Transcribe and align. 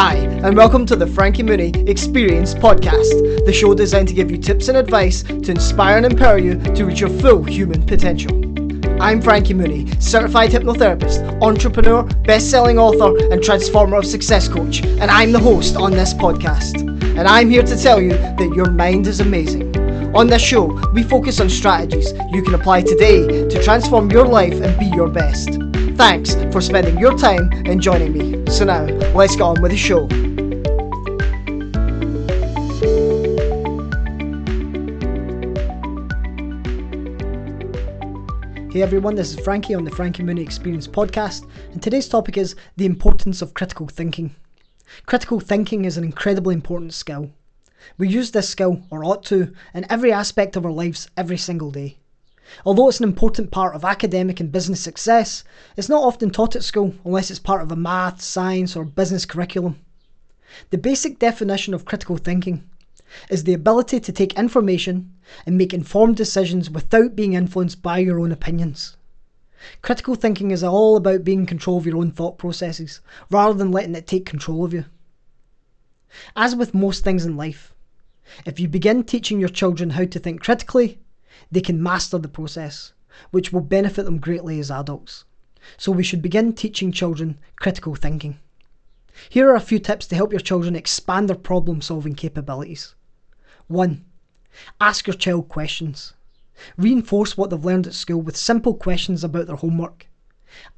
Hi, 0.00 0.14
and 0.44 0.56
welcome 0.56 0.86
to 0.86 0.94
the 0.94 1.08
Frankie 1.08 1.42
Mooney 1.42 1.70
Experience 1.88 2.54
Podcast, 2.54 3.44
the 3.44 3.52
show 3.52 3.74
designed 3.74 4.06
to 4.06 4.14
give 4.14 4.30
you 4.30 4.38
tips 4.38 4.68
and 4.68 4.78
advice 4.78 5.24
to 5.24 5.50
inspire 5.50 5.96
and 5.96 6.06
empower 6.06 6.38
you 6.38 6.54
to 6.76 6.84
reach 6.84 7.00
your 7.00 7.10
full 7.10 7.42
human 7.42 7.84
potential. 7.84 8.30
I'm 9.02 9.20
Frankie 9.20 9.54
Mooney, 9.54 9.90
certified 10.00 10.50
hypnotherapist, 10.50 11.42
entrepreneur, 11.42 12.04
best 12.22 12.48
selling 12.48 12.78
author, 12.78 13.12
and 13.32 13.42
transformer 13.42 13.96
of 13.96 14.06
success 14.06 14.46
coach, 14.46 14.84
and 14.84 15.10
I'm 15.10 15.32
the 15.32 15.40
host 15.40 15.74
on 15.74 15.90
this 15.90 16.14
podcast. 16.14 16.78
And 17.18 17.26
I'm 17.26 17.50
here 17.50 17.64
to 17.64 17.76
tell 17.76 18.00
you 18.00 18.10
that 18.10 18.52
your 18.54 18.70
mind 18.70 19.08
is 19.08 19.18
amazing. 19.18 19.76
On 20.14 20.28
this 20.28 20.42
show, 20.42 20.80
we 20.92 21.02
focus 21.02 21.40
on 21.40 21.50
strategies 21.50 22.12
you 22.30 22.44
can 22.44 22.54
apply 22.54 22.82
today 22.82 23.48
to 23.48 23.64
transform 23.64 24.12
your 24.12 24.28
life 24.28 24.60
and 24.60 24.78
be 24.78 24.86
your 24.94 25.08
best. 25.08 25.58
Thanks 25.98 26.36
for 26.52 26.60
spending 26.60 26.96
your 26.96 27.18
time 27.18 27.50
and 27.66 27.80
joining 27.80 28.12
me. 28.12 28.46
So 28.52 28.64
now, 28.64 28.84
let's 29.16 29.34
get 29.34 29.42
on 29.42 29.60
with 29.60 29.72
the 29.72 29.76
show. 29.76 30.06
Hey 38.70 38.80
everyone, 38.80 39.16
this 39.16 39.32
is 39.32 39.40
Frankie 39.40 39.74
on 39.74 39.82
the 39.82 39.90
Frankie 39.90 40.22
Mooney 40.22 40.40
Experience 40.40 40.86
podcast, 40.86 41.50
and 41.72 41.82
today's 41.82 42.08
topic 42.08 42.38
is 42.38 42.54
the 42.76 42.86
importance 42.86 43.42
of 43.42 43.54
critical 43.54 43.88
thinking. 43.88 44.36
Critical 45.06 45.40
thinking 45.40 45.84
is 45.84 45.96
an 45.96 46.04
incredibly 46.04 46.54
important 46.54 46.94
skill. 46.94 47.28
We 47.96 48.08
use 48.08 48.30
this 48.30 48.48
skill, 48.48 48.82
or 48.90 49.04
ought 49.04 49.24
to, 49.24 49.52
in 49.74 49.84
every 49.90 50.12
aspect 50.12 50.54
of 50.54 50.64
our 50.64 50.70
lives 50.70 51.10
every 51.16 51.38
single 51.38 51.72
day. 51.72 51.98
Although 52.64 52.88
it's 52.88 52.98
an 52.98 53.04
important 53.04 53.50
part 53.50 53.74
of 53.74 53.84
academic 53.84 54.40
and 54.40 54.50
business 54.50 54.80
success, 54.80 55.44
it's 55.76 55.88
not 55.88 56.02
often 56.02 56.30
taught 56.30 56.56
at 56.56 56.64
school 56.64 56.94
unless 57.04 57.30
it's 57.30 57.38
part 57.38 57.62
of 57.62 57.70
a 57.70 57.76
math, 57.76 58.22
science, 58.22 58.74
or 58.74 58.84
business 58.84 59.24
curriculum. 59.24 59.78
The 60.70 60.78
basic 60.78 61.18
definition 61.18 61.74
of 61.74 61.84
critical 61.84 62.16
thinking 62.16 62.64
is 63.28 63.44
the 63.44 63.54
ability 63.54 64.00
to 64.00 64.12
take 64.12 64.38
information 64.38 65.12
and 65.46 65.58
make 65.58 65.74
informed 65.74 66.16
decisions 66.16 66.70
without 66.70 67.14
being 67.14 67.34
influenced 67.34 67.82
by 67.82 67.98
your 67.98 68.20
own 68.20 68.32
opinions. 68.32 68.96
Critical 69.82 70.14
thinking 70.14 70.50
is 70.50 70.62
all 70.64 70.96
about 70.96 71.24
being 71.24 71.40
in 71.40 71.46
control 71.46 71.78
of 71.78 71.86
your 71.86 71.96
own 71.98 72.12
thought 72.12 72.38
processes, 72.38 73.00
rather 73.30 73.54
than 73.54 73.72
letting 73.72 73.94
it 73.94 74.06
take 74.06 74.24
control 74.24 74.64
of 74.64 74.72
you. 74.72 74.84
As 76.36 76.56
with 76.56 76.74
most 76.74 77.04
things 77.04 77.26
in 77.26 77.36
life, 77.36 77.74
if 78.46 78.58
you 78.60 78.68
begin 78.68 79.04
teaching 79.04 79.40
your 79.40 79.48
children 79.48 79.90
how 79.90 80.04
to 80.04 80.18
think 80.18 80.42
critically, 80.42 80.98
they 81.50 81.60
can 81.60 81.82
master 81.82 82.18
the 82.18 82.28
process, 82.28 82.92
which 83.30 83.52
will 83.52 83.60
benefit 83.60 84.04
them 84.04 84.18
greatly 84.18 84.58
as 84.60 84.70
adults. 84.70 85.24
So 85.76 85.92
we 85.92 86.02
should 86.02 86.22
begin 86.22 86.52
teaching 86.52 86.92
children 86.92 87.38
critical 87.56 87.94
thinking. 87.94 88.38
Here 89.28 89.50
are 89.50 89.56
a 89.56 89.60
few 89.60 89.78
tips 89.78 90.06
to 90.06 90.14
help 90.14 90.32
your 90.32 90.40
children 90.40 90.76
expand 90.76 91.28
their 91.28 91.36
problem 91.36 91.80
solving 91.80 92.14
capabilities. 92.14 92.94
1. 93.66 94.04
Ask 94.80 95.06
your 95.06 95.16
child 95.16 95.48
questions. 95.48 96.14
Reinforce 96.76 97.36
what 97.36 97.50
they've 97.50 97.64
learned 97.64 97.86
at 97.86 97.94
school 97.94 98.20
with 98.20 98.36
simple 98.36 98.74
questions 98.74 99.22
about 99.22 99.46
their 99.46 99.56
homework. 99.56 100.06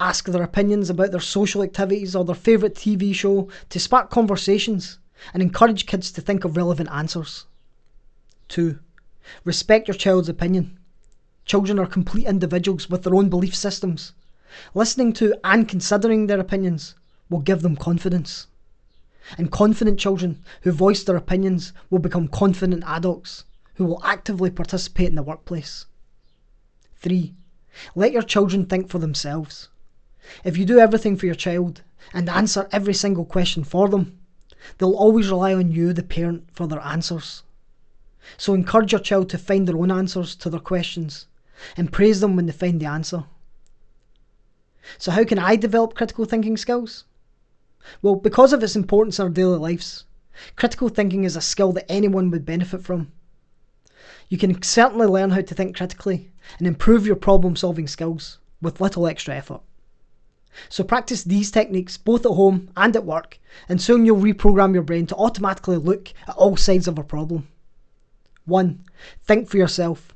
Ask 0.00 0.26
their 0.26 0.42
opinions 0.42 0.90
about 0.90 1.10
their 1.10 1.20
social 1.20 1.62
activities 1.62 2.16
or 2.16 2.24
their 2.24 2.34
favourite 2.34 2.74
TV 2.74 3.14
show 3.14 3.48
to 3.68 3.78
spark 3.78 4.10
conversations 4.10 4.98
and 5.32 5.42
encourage 5.42 5.86
kids 5.86 6.10
to 6.12 6.20
think 6.20 6.44
of 6.44 6.56
relevant 6.56 6.90
answers. 6.90 7.46
2. 8.48 8.78
Respect 9.44 9.88
your 9.88 9.96
child's 9.96 10.28
opinion. 10.28 10.78
Children 11.44 11.78
are 11.78 11.86
complete 11.86 12.26
individuals 12.26 12.88
with 12.88 13.02
their 13.02 13.14
own 13.14 13.28
belief 13.28 13.54
systems. 13.54 14.12
Listening 14.74 15.12
to 15.14 15.34
and 15.44 15.68
considering 15.68 16.26
their 16.26 16.40
opinions 16.40 16.94
will 17.28 17.40
give 17.40 17.62
them 17.62 17.76
confidence. 17.76 18.46
And 19.38 19.50
confident 19.50 19.98
children 20.00 20.42
who 20.62 20.72
voice 20.72 21.04
their 21.04 21.16
opinions 21.16 21.72
will 21.88 22.00
become 22.00 22.28
confident 22.28 22.82
adults 22.86 23.44
who 23.74 23.84
will 23.84 24.04
actively 24.04 24.50
participate 24.50 25.08
in 25.08 25.14
the 25.14 25.22
workplace. 25.22 25.86
3. 26.96 27.34
Let 27.94 28.12
your 28.12 28.22
children 28.22 28.66
think 28.66 28.90
for 28.90 28.98
themselves. 28.98 29.68
If 30.44 30.58
you 30.58 30.64
do 30.64 30.78
everything 30.78 31.16
for 31.16 31.26
your 31.26 31.34
child 31.34 31.82
and 32.12 32.28
answer 32.28 32.68
every 32.72 32.94
single 32.94 33.24
question 33.24 33.64
for 33.64 33.88
them, 33.88 34.18
they'll 34.78 34.92
always 34.92 35.30
rely 35.30 35.54
on 35.54 35.72
you, 35.72 35.92
the 35.92 36.02
parent, 36.02 36.48
for 36.52 36.66
their 36.66 36.80
answers. 36.80 37.42
So 38.36 38.54
encourage 38.54 38.92
your 38.92 39.00
child 39.00 39.28
to 39.30 39.38
find 39.38 39.66
their 39.66 39.76
own 39.76 39.90
answers 39.90 40.34
to 40.36 40.50
their 40.50 40.60
questions 40.60 41.26
and 41.76 41.92
praise 41.92 42.20
them 42.20 42.36
when 42.36 42.46
they 42.46 42.52
find 42.52 42.80
the 42.80 42.86
answer. 42.86 43.24
So, 44.98 45.12
how 45.12 45.24
can 45.24 45.38
I 45.38 45.56
develop 45.56 45.94
critical 45.94 46.24
thinking 46.24 46.56
skills? 46.56 47.04
Well, 48.02 48.16
because 48.16 48.52
of 48.52 48.62
its 48.62 48.76
importance 48.76 49.18
in 49.18 49.24
our 49.24 49.30
daily 49.30 49.58
lives, 49.58 50.04
critical 50.56 50.88
thinking 50.88 51.24
is 51.24 51.36
a 51.36 51.40
skill 51.40 51.72
that 51.72 51.90
anyone 51.90 52.30
would 52.30 52.44
benefit 52.44 52.82
from. 52.82 53.12
You 54.28 54.38
can 54.38 54.62
certainly 54.62 55.06
learn 55.06 55.30
how 55.30 55.40
to 55.40 55.54
think 55.54 55.76
critically 55.76 56.30
and 56.58 56.66
improve 56.66 57.06
your 57.06 57.16
problem 57.16 57.56
solving 57.56 57.88
skills 57.88 58.38
with 58.62 58.80
little 58.80 59.06
extra 59.06 59.34
effort. 59.34 59.60
So 60.68 60.82
practice 60.82 61.22
these 61.22 61.50
techniques 61.50 61.96
both 61.96 62.26
at 62.26 62.32
home 62.32 62.70
and 62.76 62.94
at 62.96 63.04
work, 63.04 63.38
and 63.68 63.80
soon 63.80 64.04
you'll 64.04 64.20
reprogram 64.20 64.74
your 64.74 64.82
brain 64.82 65.06
to 65.06 65.16
automatically 65.16 65.76
look 65.76 66.12
at 66.26 66.36
all 66.36 66.56
sides 66.56 66.88
of 66.88 66.98
a 66.98 67.04
problem. 67.04 67.48
1. 68.50 68.84
Think 69.24 69.48
for 69.48 69.56
yourself. 69.56 70.14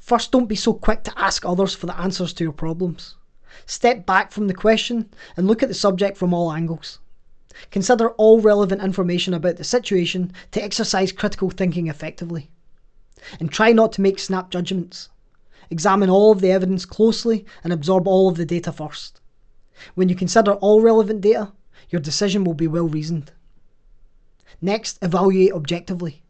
First, 0.00 0.32
don't 0.32 0.48
be 0.48 0.56
so 0.56 0.72
quick 0.72 1.04
to 1.04 1.16
ask 1.16 1.44
others 1.44 1.74
for 1.74 1.86
the 1.86 1.96
answers 1.96 2.32
to 2.32 2.44
your 2.44 2.52
problems. 2.52 3.14
Step 3.66 4.04
back 4.04 4.32
from 4.32 4.48
the 4.48 4.54
question 4.54 5.08
and 5.36 5.46
look 5.46 5.62
at 5.62 5.68
the 5.68 5.74
subject 5.74 6.16
from 6.16 6.34
all 6.34 6.52
angles. 6.52 6.98
Consider 7.70 8.10
all 8.12 8.40
relevant 8.40 8.82
information 8.82 9.32
about 9.32 9.58
the 9.58 9.64
situation 9.64 10.32
to 10.50 10.62
exercise 10.62 11.12
critical 11.12 11.50
thinking 11.50 11.86
effectively. 11.86 12.50
And 13.38 13.52
try 13.52 13.72
not 13.72 13.92
to 13.92 14.00
make 14.00 14.18
snap 14.18 14.50
judgments. 14.50 15.08
Examine 15.70 16.10
all 16.10 16.32
of 16.32 16.40
the 16.40 16.50
evidence 16.50 16.84
closely 16.84 17.46
and 17.62 17.72
absorb 17.72 18.08
all 18.08 18.28
of 18.28 18.36
the 18.36 18.44
data 18.44 18.72
first. 18.72 19.20
When 19.94 20.08
you 20.08 20.16
consider 20.16 20.54
all 20.54 20.82
relevant 20.82 21.20
data, 21.20 21.52
your 21.90 22.00
decision 22.00 22.42
will 22.42 22.54
be 22.54 22.66
well 22.66 22.88
reasoned. 22.88 23.30
Next, 24.60 24.98
evaluate 25.00 25.52
objectively. 25.52 26.23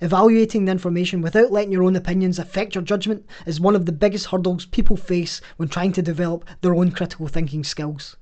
Evaluating 0.00 0.64
the 0.64 0.72
information 0.72 1.20
without 1.20 1.52
letting 1.52 1.70
your 1.70 1.82
own 1.82 1.94
opinions 1.94 2.38
affect 2.38 2.74
your 2.74 2.82
judgment 2.82 3.26
is 3.46 3.60
one 3.60 3.76
of 3.76 3.86
the 3.86 3.92
biggest 3.92 4.26
hurdles 4.26 4.66
people 4.66 4.96
face 4.96 5.40
when 5.56 5.68
trying 5.68 5.92
to 5.92 6.00
develop 6.00 6.44
their 6.62 6.74
own 6.74 6.90
critical 6.90 7.28
thinking 7.28 7.62
skills. 7.62 8.16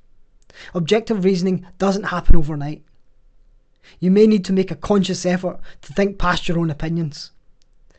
Objective 0.75 1.25
reasoning 1.25 1.65
doesn't 1.79 2.05
happen 2.05 2.37
overnight. 2.37 2.83
You 4.01 4.11
may 4.11 4.27
need 4.27 4.45
to 4.47 4.53
make 4.53 4.71
a 4.71 4.77
conscious 4.77 5.25
effort 5.25 5.61
to 5.83 5.93
think 5.93 6.19
past 6.19 6.49
your 6.49 6.59
own 6.59 6.71
opinions. 6.71 7.31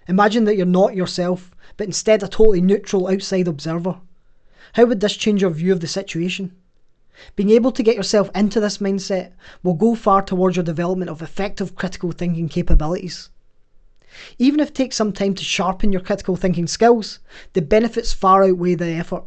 Imagine 0.07 0.43
that 0.45 0.57
you're 0.57 0.65
not 0.65 0.95
yourself, 0.95 1.55
but 1.77 1.87
instead 1.87 2.21
a 2.21 2.27
totally 2.27 2.61
neutral 2.61 3.07
outside 3.07 3.47
observer. 3.47 3.99
How 4.73 4.85
would 4.85 4.99
this 4.99 5.15
change 5.15 5.41
your 5.41 5.51
view 5.51 5.71
of 5.71 5.79
the 5.79 5.87
situation? 5.87 6.53
Being 7.35 7.51
able 7.51 7.71
to 7.71 7.83
get 7.83 7.95
yourself 7.95 8.29
into 8.35 8.59
this 8.59 8.79
mindset 8.79 9.31
will 9.61 9.75
go 9.75 9.95
far 9.95 10.21
towards 10.21 10.57
your 10.57 10.65
development 10.65 11.09
of 11.09 11.21
effective 11.21 11.75
critical 11.75 12.11
thinking 12.11 12.49
capabilities. 12.49 13.29
Even 14.37 14.59
if 14.59 14.69
it 14.69 14.75
takes 14.75 14.95
some 14.95 15.11
time 15.11 15.33
to 15.35 15.43
sharpen 15.43 15.91
your 15.91 16.01
critical 16.01 16.35
thinking 16.35 16.67
skills, 16.67 17.19
the 17.53 17.61
benefits 17.61 18.13
far 18.13 18.43
outweigh 18.43 18.75
the 18.75 18.87
effort. 18.87 19.23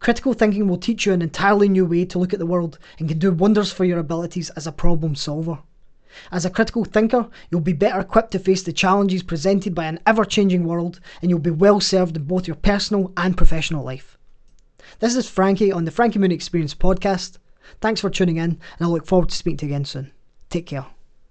Critical 0.00 0.34
thinking 0.34 0.68
will 0.68 0.76
teach 0.76 1.06
you 1.06 1.12
an 1.12 1.22
entirely 1.22 1.68
new 1.68 1.86
way 1.86 2.04
to 2.04 2.18
look 2.18 2.32
at 2.32 2.38
the 2.38 2.46
world 2.46 2.78
and 2.98 3.08
can 3.08 3.18
do 3.18 3.32
wonders 3.32 3.72
for 3.72 3.84
your 3.84 3.98
abilities 3.98 4.50
as 4.50 4.66
a 4.66 4.72
problem 4.72 5.14
solver. 5.14 5.60
As 6.32 6.44
a 6.44 6.50
critical 6.50 6.84
thinker, 6.84 7.28
you'll 7.50 7.60
be 7.60 7.72
better 7.72 8.00
equipped 8.00 8.32
to 8.32 8.38
face 8.38 8.62
the 8.62 8.72
challenges 8.72 9.22
presented 9.22 9.74
by 9.74 9.84
an 9.84 10.00
ever 10.06 10.24
changing 10.24 10.64
world, 10.64 11.00
and 11.22 11.30
you'll 11.30 11.38
be 11.38 11.50
well 11.50 11.80
served 11.80 12.16
in 12.16 12.24
both 12.24 12.46
your 12.46 12.56
personal 12.56 13.12
and 13.16 13.36
professional 13.36 13.84
life. 13.84 14.18
This 14.98 15.14
is 15.14 15.28
Frankie 15.28 15.70
on 15.70 15.84
the 15.84 15.90
Frankie 15.90 16.18
Mooney 16.18 16.34
Experience 16.34 16.74
podcast. 16.74 17.38
Thanks 17.80 18.00
for 18.00 18.10
tuning 18.10 18.36
in, 18.36 18.50
and 18.50 18.60
I 18.80 18.86
look 18.86 19.06
forward 19.06 19.28
to 19.28 19.36
speaking 19.36 19.58
to 19.58 19.66
you 19.66 19.72
again 19.72 19.84
soon. 19.84 20.12
Take 20.50 20.66
care. 20.66 20.86